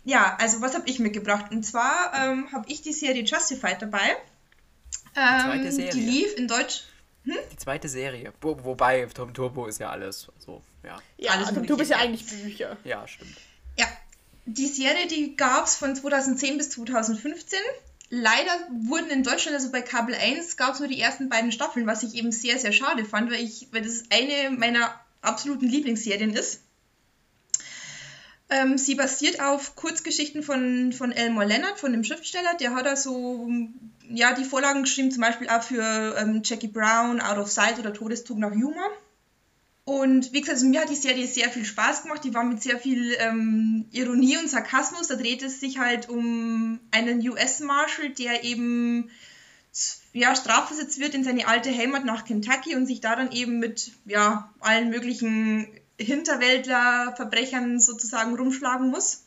[0.05, 1.51] ja, also was habe ich mitgebracht?
[1.51, 4.17] Und zwar ähm, habe ich die Serie Justified dabei.
[5.19, 5.93] Ähm, zweite Serie.
[5.93, 6.85] Die lief in Deutsch.
[7.25, 8.33] Die zweite Serie.
[8.41, 10.99] Wo, wobei, Tom Turbo ist ja alles so, ja.
[11.19, 12.03] Ja, Alles du Mögliche, bist ja ja.
[12.05, 12.77] eigentlich Bücher.
[12.85, 13.37] Ja, stimmt.
[13.79, 13.87] Ja,
[14.47, 17.59] die Serie, die gab es von 2010 bis 2015.
[18.11, 18.53] Leider
[18.87, 22.03] wurden in Deutschland, also bei Kabel 1, gab es nur die ersten beiden Staffeln, was
[22.03, 26.63] ich eben sehr, sehr schade fand, weil, ich, weil das eine meiner absoluten Lieblingsserien ist.
[28.51, 32.55] Ähm, sie basiert auf Kurzgeschichten von, von Elmore Leonard, von dem Schriftsteller.
[32.59, 33.49] Der hat also
[34.09, 37.93] ja, die Vorlagen geschrieben, zum Beispiel auch für ähm, Jackie Brown, Out of Sight oder
[37.93, 38.89] Todeszug nach Yuma.
[39.85, 42.23] Und wie gesagt, also mir hat die Serie sehr viel Spaß gemacht.
[42.23, 45.09] Die war mit sehr viel ähm, Ironie und Sarkasmus.
[45.09, 49.11] Da dreht es sich halt um einen US-Marshal, der eben
[50.13, 53.93] ja, strafversetzt wird in seine alte Heimat nach Kentucky und sich da dann eben mit
[54.05, 59.25] ja, allen möglichen Hinterwäldler-Verbrechern sozusagen rumschlagen muss.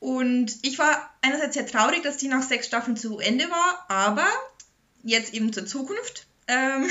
[0.00, 4.26] Und ich war einerseits sehr traurig, dass die nach sechs Staffeln zu Ende war, aber
[5.04, 6.26] jetzt eben zur Zukunft.
[6.48, 6.90] Ähm,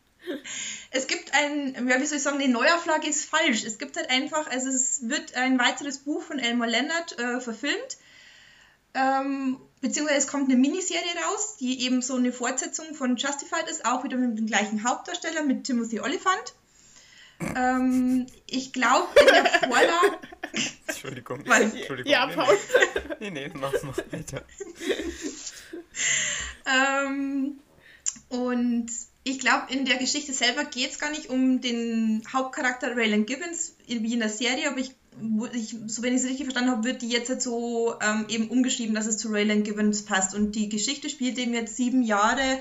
[0.90, 3.64] es gibt ein, ja, wie soll ich sagen, die Neuauflage ist falsch.
[3.64, 7.98] Es gibt halt einfach, also es wird ein weiteres Buch von Elmore Leonard äh, verfilmt.
[8.94, 13.84] Ähm, beziehungsweise es kommt eine Miniserie raus, die eben so eine Fortsetzung von Justified ist,
[13.84, 16.54] auch wieder mit dem gleichen Hauptdarsteller, mit Timothy Oliphant.
[17.56, 20.18] Ähm, ich glaube, in der Vorlage.
[20.86, 21.42] Entschuldigung.
[21.46, 21.60] Was?
[21.60, 22.12] Entschuldigung.
[22.12, 22.58] Ja, nee, Paul.
[23.20, 24.44] Nee, nee, mach, mach weiter.
[26.66, 27.58] Ähm,
[28.28, 28.90] und
[29.24, 33.76] ich glaube, in der Geschichte selber geht es gar nicht um den Hauptcharakter Raylan Gibbons,
[33.86, 34.94] wie in der Serie, aber ich,
[35.52, 38.48] ich so wenn ich es richtig verstanden habe, wird die jetzt halt so ähm, eben
[38.48, 40.34] umgeschrieben, dass es zu Raylan Gibbons passt.
[40.34, 42.58] Und die Geschichte spielt eben jetzt sieben Jahre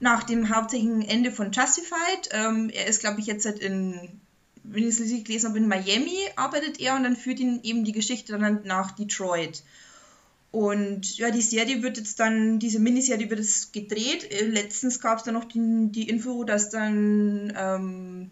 [0.00, 2.30] nach dem hauptsächlichen Ende von Justified.
[2.32, 4.20] Ähm, er ist, glaube ich, jetzt halt in,
[4.64, 7.84] wenn ich es richtig gelesen habe, in Miami arbeitet er und dann führt ihn eben
[7.84, 9.62] die Geschichte dann nach Detroit.
[10.52, 14.30] Und ja, die Serie wird jetzt dann, diese Miniserie wird jetzt gedreht.
[14.32, 18.30] Äh, Letztens gab es dann noch die, die Info, dass dann ähm,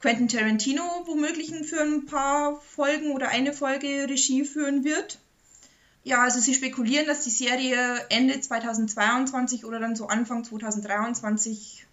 [0.00, 5.18] Quentin Tarantino womöglich für ein paar Folgen oder eine Folge Regie führen wird.
[6.04, 11.86] Ja, also sie spekulieren, dass die Serie Ende 2022 oder dann so Anfang 2023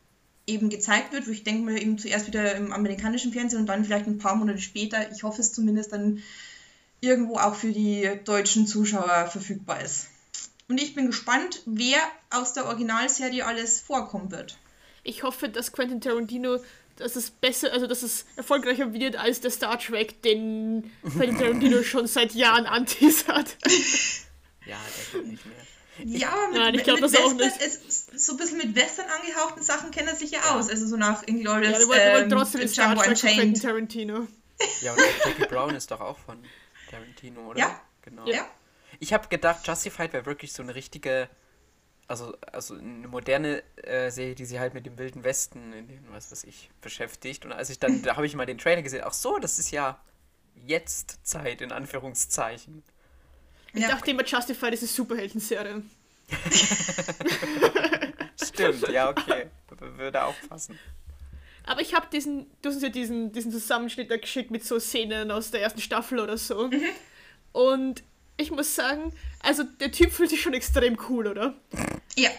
[0.47, 1.27] eben gezeigt wird.
[1.29, 4.59] Ich denke mal eben zuerst wieder im amerikanischen Fernsehen und dann vielleicht ein paar Monate
[4.59, 6.21] später, ich hoffe es zumindest, dann
[6.99, 10.07] irgendwo auch für die deutschen Zuschauer verfügbar ist.
[10.67, 11.99] Und ich bin gespannt, wer
[12.31, 14.57] aus der Originalserie alles vorkommen wird.
[15.03, 16.59] Ich hoffe, dass Quentin Tarantino,
[16.97, 21.83] dass es besser, also dass es erfolgreicher wird als der Star Trek, den Quentin Tarantino
[21.83, 23.57] schon seit Jahren anteasert.
[24.63, 24.77] Ja,
[25.13, 26.19] der geht nicht mehr.
[26.19, 27.61] Ja, mit, Nein, ich mit, glaub, mit das auch Western, nicht.
[27.61, 30.69] ist, so ein bisschen mit Western angehauchten Sachen kennt er sich ja aus.
[30.69, 33.59] Also so nach Inglourious Ja, wir wollten ähm, trotzdem den Star Trek von Quentin.
[33.59, 34.27] Tarantino.
[34.81, 36.37] Ja, und Jackie Brown ist doch auch von
[36.91, 37.59] Tarantino, oder?
[37.59, 37.81] Ja.
[38.03, 38.25] Genau.
[38.27, 38.47] Ja.
[38.99, 41.27] Ich habe gedacht, Justified wäre wirklich so eine richtige,
[42.11, 46.05] also, also eine moderne äh, Serie, die sich halt mit dem Wilden Westen in den,
[46.11, 47.45] was weiß ich, beschäftigt.
[47.45, 49.71] Und als ich dann, da habe ich mal den Trailer gesehen, ach so, das ist
[49.71, 49.99] ja
[50.65, 52.83] jetzt Zeit, in Anführungszeichen.
[53.73, 53.89] Ich Ja.
[53.89, 55.81] dachte immer, Justified ist eine Superhelden-Serie.
[58.43, 59.47] Stimmt, ja, okay.
[59.69, 60.77] W- Würde auch passen.
[61.63, 64.79] Aber ich habe diesen, du hast uns ja diesen, diesen Zusammenschnitt da geschickt mit so
[64.79, 66.67] Szenen aus der ersten Staffel oder so.
[66.67, 66.81] Mhm.
[67.51, 68.03] Und
[68.37, 71.53] ich muss sagen, also der Typ fühlt sich schon extrem cool, oder?
[72.15, 72.29] Ja,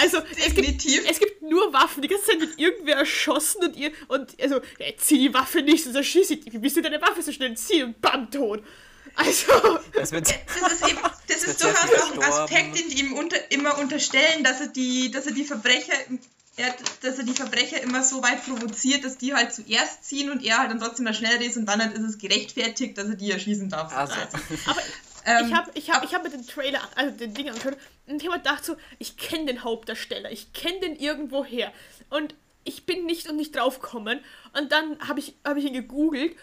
[0.00, 1.02] Also es gibt, definitiv.
[1.08, 4.86] es gibt nur Waffen, die ganze Zeit wird irgendwer erschossen und ihr und also ja,
[4.98, 6.52] zieh die Waffe nicht, sonst erschieße ich dich.
[6.52, 8.62] Wie willst du deine Waffe so schnell ziehen und bam, tot.
[9.14, 12.22] Also, Das wird, Das ist eben, das ist durchaus auch ein.
[12.22, 15.92] Aspekt, den die ihm unter, immer unterstellen, dass er die, dass er die Verbrecher,
[16.56, 16.66] ja,
[17.02, 20.58] dass er die Verbrecher immer so weit provoziert, dass die halt zuerst ziehen und er
[20.58, 23.30] halt dann trotzdem mal schneller ist und dann halt ist es gerechtfertigt, dass er die
[23.30, 23.94] erschießen darf.
[23.94, 24.14] also,
[24.66, 24.80] aber
[25.24, 28.16] Ähm, ich habe ich hab, ich hab mir den Trailer, also den Ding angeschaut und
[28.16, 31.72] ich habe mir gedacht so, ich kenne den Hauptdarsteller, ich kenne den irgendwo her.
[32.10, 34.20] Und ich bin nicht und nicht draufgekommen.
[34.52, 36.36] Und dann habe ich, hab ich ihn gegoogelt.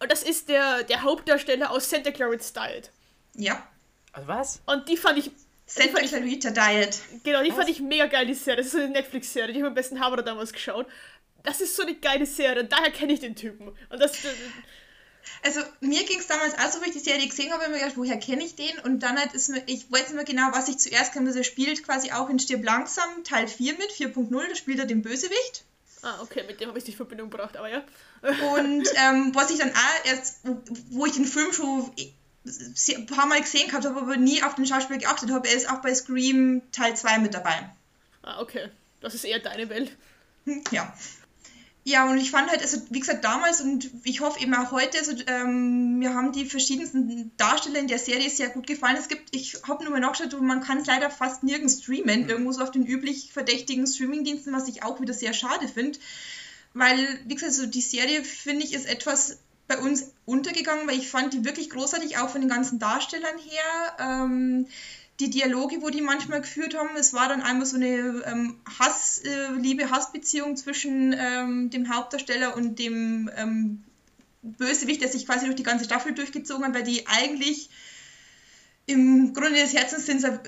[0.00, 2.90] Und das ist der, der Hauptdarsteller aus Santa Clarita Diet.
[3.34, 3.66] Ja.
[4.12, 4.62] Also was?
[4.66, 5.30] Und die fand ich.
[5.66, 6.98] Santa Clarita Diet.
[7.24, 7.56] Genau, die was?
[7.56, 8.58] fand ich mega geil, die Serie.
[8.58, 10.86] Das ist so eine Netflix-Serie, die habe ich am besten Havre damals geschaut.
[11.42, 13.68] Das ist so eine geile Serie, und daher kenne ich den Typen.
[13.68, 14.12] Und das.
[15.46, 17.96] Also mir ging es damals auch so, wo ich die Serie gesehen habe, mir gedacht,
[17.96, 18.76] woher kenne ich den?
[18.80, 21.28] Und dann halt ist mir, ich weiß nicht mehr genau, was ich zuerst kenne.
[21.28, 24.86] Also er spielt quasi auch in Stirb langsam Teil 4 mit, 4.0, da spielt er
[24.86, 25.64] den Bösewicht.
[26.02, 27.84] Ah, okay, mit dem habe ich die Verbindung gebracht, aber ja.
[28.54, 30.40] Und ähm, was ich dann auch erst,
[30.90, 34.66] wo ich den Film schon ein paar Mal gesehen gehabt habe, aber nie auf den
[34.66, 37.70] Schauspieler geachtet habe, er ist auch bei Scream Teil 2 mit dabei.
[38.22, 38.68] Ah, okay.
[39.00, 39.96] Das ist eher deine Welt.
[40.72, 40.92] Ja.
[41.88, 44.98] Ja, und ich fand halt, also wie gesagt, damals und ich hoffe eben auch heute,
[44.98, 48.96] also ähm, mir haben die verschiedensten Darsteller in der Serie sehr gut gefallen.
[48.98, 52.28] Es gibt, ich habe nur mal nachgeschaut, man kann es leider fast nirgends streamen, mhm.
[52.28, 56.00] irgendwo so auf den üblich verdächtigen Streamingdiensten, was ich auch wieder sehr schade finde.
[56.74, 61.08] Weil, wie gesagt, also die Serie, finde ich, ist etwas bei uns untergegangen, weil ich
[61.08, 63.96] fand die wirklich großartig, auch von den ganzen Darstellern her.
[64.00, 64.66] Ähm,
[65.20, 69.22] die Dialoge, wo die manchmal geführt haben, es war dann einmal so eine ähm, Hass,
[69.24, 73.84] äh, Liebe-Hass-Beziehung zwischen ähm, dem Hauptdarsteller und dem ähm,
[74.42, 77.70] Bösewicht, der sich quasi durch die ganze Staffel durchgezogen hat, weil die eigentlich
[78.86, 80.40] im Grunde des Herzens sind sie ein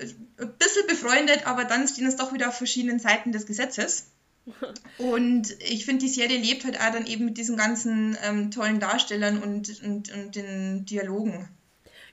[0.58, 4.12] bisschen befreundet, aber dann stehen es doch wieder auf verschiedenen Seiten des Gesetzes.
[4.98, 8.80] Und ich finde, die Serie lebt halt auch dann eben mit diesen ganzen ähm, tollen
[8.80, 11.48] Darstellern und, und, und den Dialogen.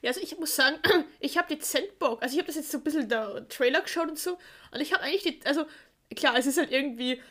[0.02, 0.78] Ja, also ich muss sagen,
[1.20, 2.22] ich habe dezent Bock.
[2.22, 4.38] Also ich habe das jetzt so ein bisschen der Trailer geschaut und so.
[4.72, 5.66] Und ich habe eigentlich, die, also
[6.16, 7.22] klar, es ist halt irgendwie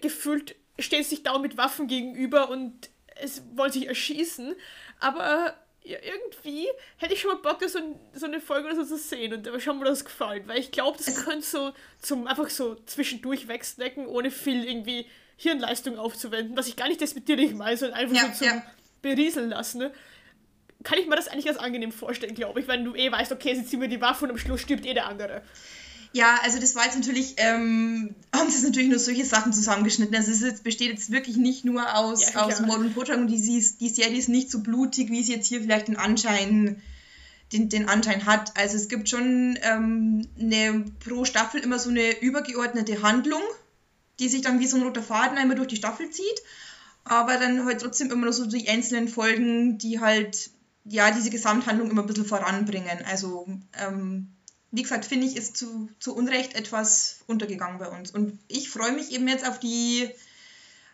[0.00, 4.54] gefühlt, stehen sich da mit Waffen gegenüber und es wollen sich erschießen.
[5.00, 5.54] Aber
[5.86, 6.66] ja, irgendwie
[6.96, 7.78] hätte ich schon mal Bock, so,
[8.12, 10.42] so eine Folge oder so zu sehen und aber schon mal das gefallen.
[10.46, 15.98] Weil ich glaube, das könnte so zum einfach so zwischendurch wegsnacken, ohne viel irgendwie Hirnleistung
[15.98, 16.56] aufzuwenden.
[16.56, 18.62] Was ich gar nicht das mit dir nicht meine, sondern einfach ja, so zum ja.
[19.00, 19.78] Berieseln lassen.
[19.78, 19.92] Ne?
[20.86, 23.56] Kann ich mir das eigentlich als angenehm vorstellen, glaube ich, wenn du eh weißt, okay,
[23.56, 25.42] sie ziehen mir die Waffe und am Schluss stirbt eh der andere.
[26.12, 30.14] Ja, also das war jetzt natürlich, ähm, haben sie natürlich nur solche Sachen zusammengeschnitten.
[30.14, 33.26] Also es jetzt, besteht jetzt wirklich nicht nur aus, ja, aus Mord und Totschlag und
[33.26, 33.36] die,
[33.80, 36.80] die Serie ist nicht so blutig, wie sie jetzt hier vielleicht den Anschein,
[37.52, 38.56] den, den Anschein hat.
[38.56, 43.42] Also es gibt schon ähm, eine, pro Staffel immer so eine übergeordnete Handlung,
[44.20, 46.42] die sich dann wie so ein roter Faden einmal durch die Staffel zieht.
[47.02, 50.50] Aber dann halt trotzdem immer nur so die einzelnen Folgen, die halt
[50.88, 53.04] ja, diese Gesamthandlung immer ein bisschen voranbringen.
[53.06, 53.46] Also,
[53.80, 54.32] ähm,
[54.70, 58.10] wie gesagt, finde ich, ist zu, zu Unrecht etwas untergegangen bei uns.
[58.10, 60.10] Und ich freue mich eben jetzt auf die,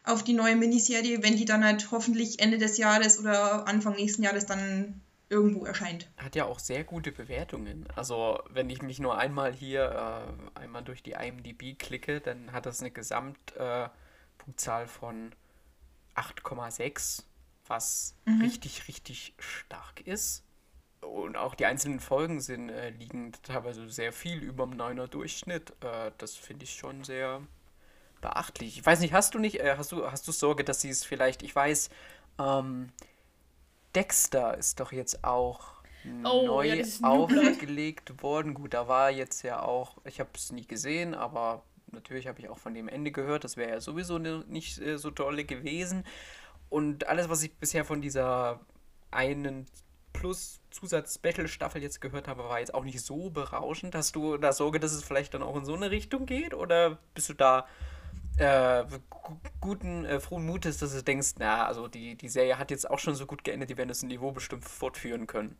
[0.05, 4.22] auf die neue Miniserie, wenn die dann halt hoffentlich Ende des Jahres oder Anfang nächsten
[4.22, 6.09] Jahres dann irgendwo erscheint.
[6.18, 7.87] Hat ja auch sehr gute Bewertungen.
[7.96, 10.26] Also wenn ich mich nur einmal hier
[10.57, 15.33] äh, einmal durch die IMDb klicke, dann hat das eine Gesamtpunktzahl äh, von
[16.14, 17.24] 8,6
[17.66, 18.42] was mhm.
[18.42, 20.44] richtig, richtig stark ist.
[21.01, 25.70] Und auch die einzelnen Folgen sind, äh, liegen teilweise sehr viel über dem 9er Durchschnitt.
[25.81, 27.42] Äh, das finde ich schon sehr
[28.20, 28.79] beachtlich.
[28.79, 31.05] Ich weiß nicht, hast du nicht, äh, hast du, hast du Sorge, dass sie es
[31.05, 31.90] vielleicht, ich weiß,
[32.38, 32.90] ähm,
[33.94, 35.83] Dexter ist doch jetzt auch
[36.25, 38.55] oh, neu ja, aufgelegt worden.
[38.55, 42.48] Gut, da war jetzt ja auch, ich habe es nie gesehen, aber natürlich habe ich
[42.48, 43.44] auch von dem Ende gehört.
[43.44, 46.05] Das wäre ja sowieso ne, nicht äh, so tolle gewesen.
[46.72, 48.58] Und alles, was ich bisher von dieser
[49.11, 49.66] einen
[50.14, 53.94] plus Zusatz-Battle-Staffel jetzt gehört habe, war jetzt auch nicht so berauschend.
[53.94, 56.54] Hast du da Sorge, dass es vielleicht dann auch in so eine Richtung geht?
[56.54, 57.66] Oder bist du da
[58.38, 58.85] äh,
[59.61, 62.98] guten, äh, frohen Mutes, dass du denkst, na, also die, die Serie hat jetzt auch
[62.98, 65.58] schon so gut geendet, die werden das Niveau bestimmt fortführen können?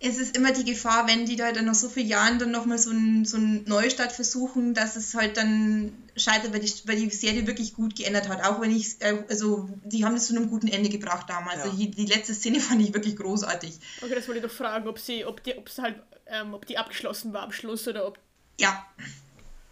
[0.00, 2.78] Es ist immer die Gefahr, wenn die da dann nach so vielen Jahren dann nochmal
[2.78, 7.10] so einen so einen Neustart versuchen, dass es halt dann scheitert, weil die, weil die
[7.10, 8.44] Serie wirklich gut geändert hat.
[8.44, 11.58] Auch wenn ich, äh, also die haben das zu einem guten Ende gebracht damals.
[11.58, 11.64] Ja.
[11.64, 13.78] Also die, die, letzte Szene fand ich wirklich großartig.
[14.02, 16.66] Okay, das wollte ich doch fragen, ob sie, ob die, ob es halt, ähm, ob
[16.66, 18.18] die abgeschlossen war am Schluss oder ob.
[18.58, 18.86] Ja.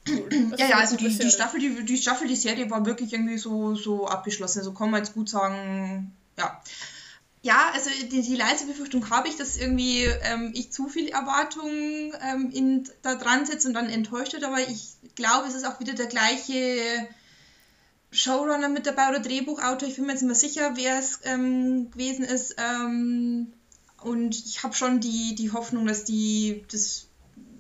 [0.09, 0.29] Cool.
[0.59, 3.75] Ja, ja, also die, die Staffel, die, die Staffel, die Serie war wirklich irgendwie so,
[3.75, 4.59] so abgeschlossen.
[4.59, 6.61] Also kann man jetzt gut sagen, ja
[7.43, 11.71] ja, also die, die leise Befürchtung habe ich, dass irgendwie ähm, ich zu viel Erwartung
[12.23, 15.81] ähm, in, da dran setze und dann enttäuscht wird, aber ich glaube, es ist auch
[15.81, 17.09] wieder der gleiche
[18.13, 19.89] Showrunner mit dabei oder Drehbuchautor.
[19.89, 22.55] Ich bin mir jetzt nicht mehr sicher, wer es ähm, gewesen ist.
[22.59, 23.53] Ähm,
[24.03, 27.07] und ich habe schon die, die Hoffnung, dass die das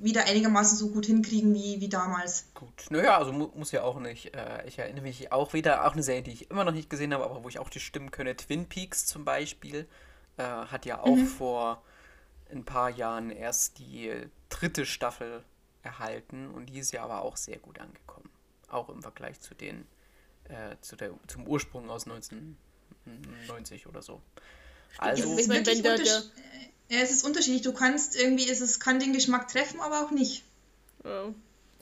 [0.02, 2.52] wieder einigermaßen so gut hinkriegen wie, wie damals.
[2.54, 4.34] Gut, naja, also mu muss ja auch nicht.
[4.34, 7.14] Äh, ich erinnere mich auch wieder, auch eine Serie, die ich immer noch nicht gesehen
[7.14, 8.36] habe, aber wo ich auch die Stimmen könne.
[8.36, 9.86] Twin Peaks zum Beispiel
[10.36, 11.26] äh, hat ja auch mhm.
[11.26, 11.82] vor
[12.50, 14.12] ein paar Jahren erst die
[14.48, 15.42] dritte Staffel
[15.82, 18.30] erhalten und die ist ja aber auch sehr gut angekommen.
[18.68, 19.86] Auch im Vergleich zu den
[20.44, 24.20] äh, zu der, zum Ursprung aus 1990 oder so.
[24.98, 26.22] Also, ich mein, wenn der, der
[26.92, 27.62] ja, es ist unterschiedlich.
[27.62, 30.44] Du kannst irgendwie, es ist, kann den Geschmack treffen, aber auch nicht.
[31.04, 31.32] Ja.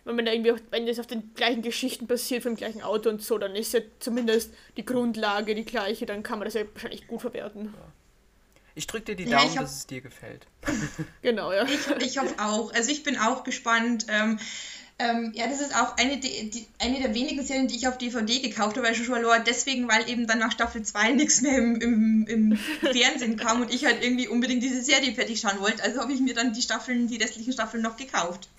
[0.04, 3.10] Wenn man da irgendwie auch, wenn das auf den gleichen Geschichten passiert, vom gleichen Auto
[3.10, 6.62] und so, dann ist ja zumindest die Grundlage die gleiche, dann kann man das ja
[6.72, 7.74] wahrscheinlich gut verwerten.
[7.76, 7.92] Ja.
[8.76, 10.46] Ich drücke dir die ja, Daumen, hab, dass es dir gefällt.
[11.22, 11.64] genau, ja.
[11.64, 12.72] Ich, ich hoffe auch.
[12.72, 14.06] Also ich bin auch gespannt.
[14.08, 14.38] Ähm,
[15.00, 17.96] ähm, ja, das ist auch eine, die, die, eine der wenigen Serien, die ich auf
[17.96, 21.56] DVD gekauft habe, weil Joshua Lore, deswegen, weil eben dann nach Staffel 2 nichts mehr
[21.56, 25.82] im, im, im Fernsehen kam und ich halt irgendwie unbedingt diese Serie fertig schauen wollte.
[25.82, 28.48] Also habe ich mir dann die Staffeln, die restlichen Staffeln noch gekauft.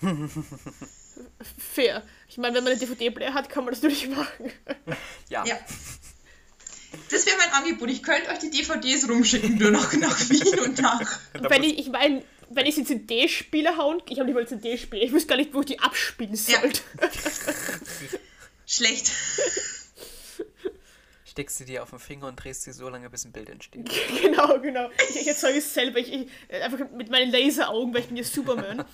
[1.74, 2.02] Fair.
[2.28, 4.50] Ich meine, wenn man einen DVD-Player hat, kann man das natürlich machen.
[5.28, 5.44] Ja.
[5.46, 5.56] ja.
[7.10, 7.88] Das wäre mein Angebot.
[7.90, 11.20] Ich könnte euch die DVDs rumschicken, nur noch nach Wien und nach.
[11.34, 15.12] Wenn ich, ich meine, wenn ich sie CD-Spieler hauen, ich habe nicht mal CD-Spieler, ich
[15.12, 16.82] wüsste gar nicht, wo ich die abspielen sollte.
[17.00, 17.08] Ja.
[18.66, 19.10] Schlecht.
[21.24, 23.90] Steckst sie dir auf den Finger und drehst sie so lange, bis ein Bild entsteht.
[24.22, 24.90] Genau, genau.
[25.08, 25.98] Ich, ich erzeuge es selber.
[25.98, 26.28] Ich, ich,
[26.62, 28.84] einfach mit meinen Laseraugen, weil ich bin ja Superman.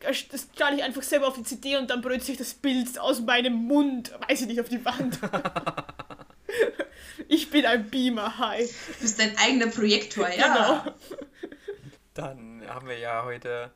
[0.00, 3.20] Das strahle ich einfach selber auf die CD und dann brüllt sich das Bild aus
[3.20, 5.18] meinem Mund, weiß ich nicht, auf die Wand.
[7.28, 8.62] ich bin ein Beamer, hi.
[8.62, 10.82] Du bist dein eigener Projektor, ja.
[10.82, 10.94] Genau.
[12.14, 13.70] Dann haben wir ja heute.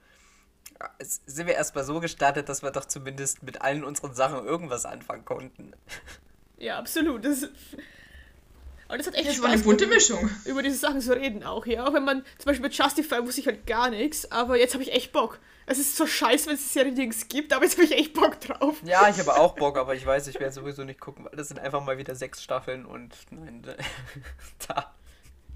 [1.00, 5.24] Sind wir erstmal so gestartet, dass wir doch zumindest mit allen unseren Sachen irgendwas anfangen
[5.24, 5.72] konnten.
[6.58, 7.24] Ja, absolut.
[7.24, 7.48] Das,
[8.88, 10.30] aber das hat echt das Spaß war eine bunte Mischung.
[10.46, 11.86] Über diese Sachen zu reden auch, ja.
[11.86, 14.82] Auch wenn man, zum Beispiel mit Justify wusste ich halt gar nichts, aber jetzt habe
[14.82, 15.38] ich echt Bock.
[15.66, 18.40] Es ist so scheiße, wenn es Serie Dings gibt, aber jetzt habe ich echt Bock
[18.40, 18.76] drauf.
[18.84, 21.48] Ja, ich habe auch Bock, aber ich weiß, ich werde sowieso nicht gucken, weil das
[21.48, 23.62] sind einfach mal wieder sechs Staffeln und nein,
[24.68, 24.94] da.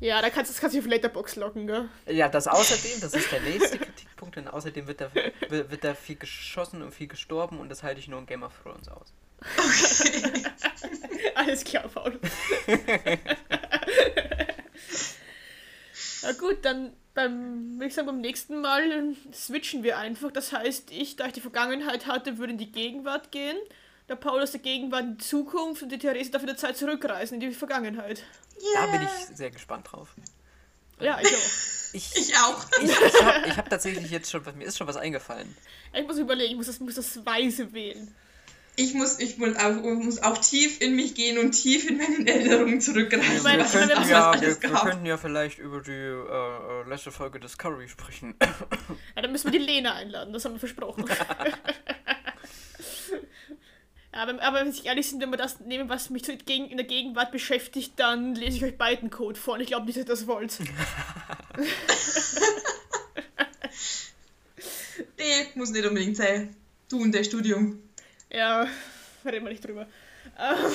[0.03, 1.89] Ja, da kannst, das kannst du auf Letterbox locken, gell?
[2.09, 5.13] Ja, das außerdem, das ist der nächste Kritikpunkt, denn außerdem wird da,
[5.49, 8.53] wird da viel geschossen und viel gestorben und das halte ich nur in Game of
[8.65, 9.13] Thrones aus.
[9.57, 10.43] Okay.
[11.37, 12.19] Alles klar, Paul.
[16.23, 20.33] Na gut, dann beim, würde ich sagen, beim nächsten Mal switchen wir einfach.
[20.33, 23.57] Das heißt, ich, da ich die Vergangenheit hatte, würde in die Gegenwart gehen.
[24.09, 26.77] Der Paul aus der Gegenwart in die Zukunft und die Therese darf in der Zeit
[26.77, 28.25] zurückreisen in die Vergangenheit.
[28.61, 28.87] Yeah.
[28.87, 30.15] Da bin ich sehr gespannt drauf.
[31.01, 31.93] Ja, ich auch.
[31.95, 32.65] Ich, ich auch.
[32.83, 35.55] Ich, ich habe hab tatsächlich jetzt schon, mir ist schon was eingefallen.
[35.93, 38.15] Ich muss überlegen, ich muss das, muss das Weise wählen.
[38.75, 42.31] Ich muss, ich muss auch, muss auch tief in mich gehen und tief in meine
[42.31, 43.45] Erinnerungen zurückgreifen.
[43.45, 47.89] Wir, könnten ja, wir, wir könnten ja vielleicht über die äh, äh letzte Folge Discovery
[47.89, 48.35] sprechen.
[49.15, 51.05] Ja, dann müssen wir die Lena einladen, das haben wir versprochen.
[54.13, 57.33] Aber, aber wenn ich ehrlich sind, wenn wir das nehmen, was mich in der Gegenwart
[57.33, 60.27] beschäftigt, dann lese ich euch beiden Code vor und ich glaube nicht, dass ihr das
[60.27, 60.59] wollt.
[65.17, 66.55] nee, muss nicht unbedingt sein.
[66.91, 67.83] Du und dein Studium.
[68.31, 68.69] Ja,
[69.25, 69.87] reden wir nicht drüber.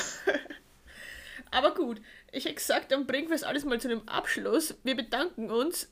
[1.52, 4.74] aber gut, ich hätte gesagt, dann bringen wir es alles mal zu einem Abschluss.
[4.84, 5.90] Wir bedanken uns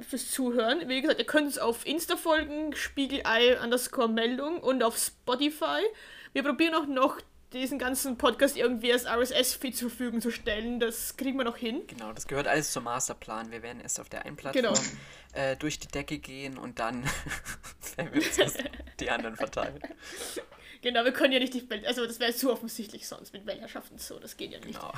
[0.00, 0.88] fürs Zuhören.
[0.88, 5.82] Wie gesagt, ihr könnt uns auf Insta folgen, Spiegelei underscore Meldung und auf Spotify.
[6.32, 7.18] Wir probieren auch noch
[7.52, 10.80] diesen ganzen Podcast irgendwie als RSS-Feed zur Verfügung zu stellen.
[10.80, 11.82] Das kriegen wir noch hin.
[11.86, 13.50] Genau, das gehört alles zum Masterplan.
[13.50, 14.78] Wir werden erst auf der einen Plattform genau.
[15.34, 17.04] äh, durch die Decke gehen und dann
[17.96, 18.54] werden wir uns
[19.00, 19.80] die anderen verteilen.
[20.80, 23.98] Genau, wir können ja nicht die Welt, also das wäre zu offensichtlich sonst mit Weltherrschaften
[23.98, 24.80] so, das geht ja nicht.
[24.80, 24.92] Genau.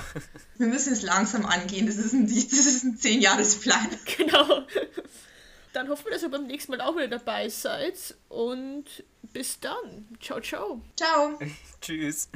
[0.57, 3.89] Wir müssen es langsam angehen, das ist ein, das ist ein 10-Jahres-Plan.
[4.17, 4.65] Genau.
[5.75, 8.85] Dann hoffen wir, dass ihr beim nächsten Mal auch wieder dabei seid und
[9.33, 10.07] bis dann.
[10.21, 10.81] Ciao, ciao.
[10.95, 11.37] Ciao.
[11.81, 12.29] Tschüss.